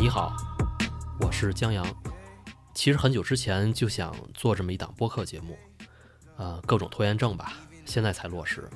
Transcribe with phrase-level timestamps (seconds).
[0.00, 0.34] 你好，
[1.20, 1.86] 我是江阳。
[2.72, 5.58] 其实很久之前就想做这么一档播客节目，
[6.38, 7.52] 呃，各种拖延症吧，
[7.84, 8.66] 现在才落实。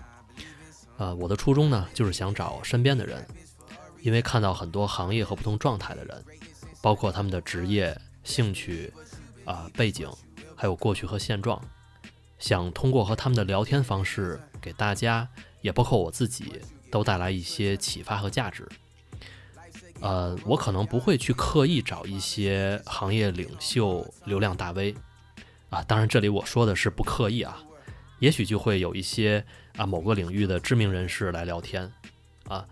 [0.99, 3.27] 呃，我的初衷呢，就是想找身边的人，
[4.03, 6.23] 因为看到很多行业和不同状态的人，
[6.83, 8.93] 包括他们的职业、兴趣、
[9.47, 10.07] 啊背景，
[10.55, 11.59] 还有过去和现状，
[12.39, 15.27] 想通过和他们的聊天方式，给大家，
[15.63, 18.69] 也包括我自己，都带来一些启发和价值。
[20.05, 24.95] 呃，我可能不会去刻意找一些行业领袖、流量大 V，
[25.71, 27.65] 啊，当然这里我说的是不刻意啊，
[28.19, 29.43] 也许就会有一些
[29.77, 31.91] 啊某个领域的知名人士来聊天，
[32.49, 32.69] 啊，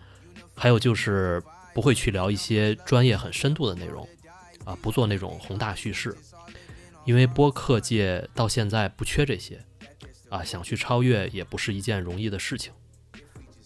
[0.55, 1.43] 还有就是
[1.73, 4.07] 不会去聊一些专业很深度的内容，
[4.67, 6.15] 啊，不做那种宏大叙事，
[7.07, 9.65] 因为播客界到现在不缺这些，
[10.29, 12.75] 啊，想去超越也不是一件容易的事情，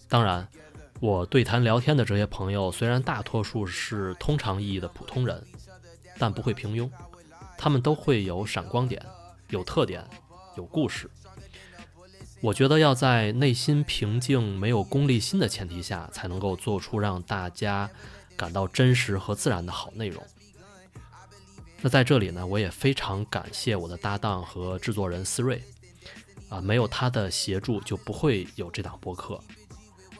[0.07, 0.47] 当然。
[0.99, 5.45] 我对谈聊天的这些朋友，虽然大多数是通常意义的普通人，
[6.17, 6.89] 但不会平庸，
[7.57, 8.99] 他们都会有闪光点、
[9.49, 10.03] 有特点、
[10.55, 11.09] 有故事。
[12.41, 17.89] 我觉得要在内心平静、没有功利心的前提下，才能够做出让大家
[18.35, 20.23] 感到真实和自然的好内容。
[21.81, 25.61] 那在这里呢，我也非常感谢我的搭档和制作人思睿，
[26.49, 29.39] 啊，没有他的协助，就不会有这档播客。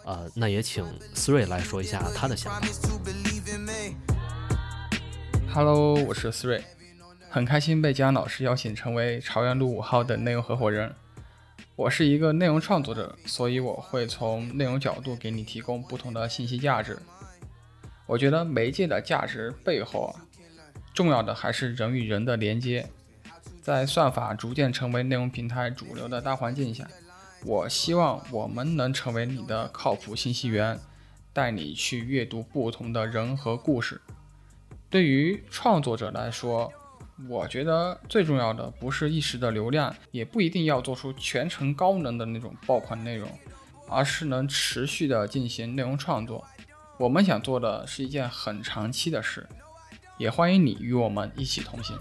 [0.07, 2.67] 呃，那也请思睿来说一下他的想法。
[5.53, 6.63] Hello，我是思睿，
[7.29, 10.95] 很开心被姜老师邀请成为朝阳路五号的内容合伙人。
[11.75, 16.97] 我是一个内容创作者，所以我会从内容角度给你提供不同的信息价值。
[18.05, 20.23] 我觉得媒介的价值背后啊，
[20.93, 22.87] 重要的还是人与人的连接。
[23.61, 26.87] 在算法逐渐成为内容平台主流的大环境下。
[27.47, 30.77] 我希望我们能成为你的靠谱信息源，
[31.31, 34.01] 带你去阅读不同的人和故事。
[34.89, 36.69] 对于创作者来说，
[37.29, 43.29] 我觉得最重要的不是一时的流量，也不一定要做出全程高能的那种爆款内容，
[43.87, 46.45] 而是能持续的进行内容创作。
[46.99, 49.47] 我们想做的是一件很长期的事，
[50.17, 51.97] 也欢迎你与我们一起同行。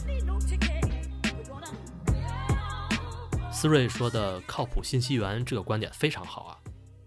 [3.56, 6.58] 思睿说的“靠谱信息源”这个观点非常好啊！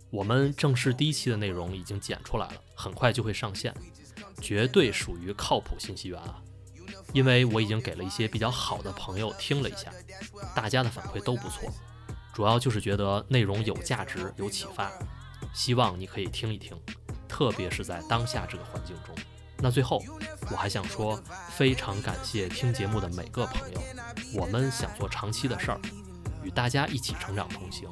[0.10, 3.72] 我们正式第一期的内容已经剪出来了，很快就会上线，
[4.42, 6.42] 绝对属于靠谱信息源啊！
[7.14, 9.94] 因为我已经给了一些比较好的朋友听了一下，
[10.56, 11.72] 大家的反馈都不错，
[12.34, 14.92] 主要就是觉得内容有价值、有启发，
[15.54, 16.76] 希望你可以听一听，
[17.28, 19.16] 特别是在当下这个环境中。
[19.60, 20.02] 那最后，
[20.50, 21.22] 我还想说，
[21.52, 23.80] 非常感谢听节目的每个朋友，
[24.34, 25.80] 我们想做长期的事儿。
[26.44, 27.90] 与大家一起成长同行，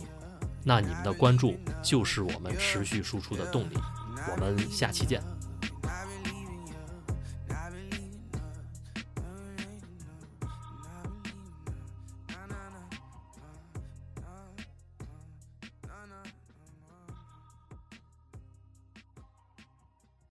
[0.64, 3.78] 那你们的关注就是我们持续输出的动力。
[4.32, 5.22] 我们下期见。